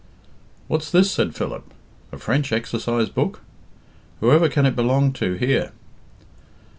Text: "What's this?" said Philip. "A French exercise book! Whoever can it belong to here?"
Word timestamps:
"What's 0.67 0.89
this?" 0.89 1.11
said 1.11 1.35
Philip. 1.35 1.63
"A 2.11 2.17
French 2.17 2.51
exercise 2.51 3.07
book! 3.07 3.41
Whoever 4.19 4.49
can 4.49 4.65
it 4.65 4.75
belong 4.75 5.13
to 5.13 5.35
here?" 5.35 5.73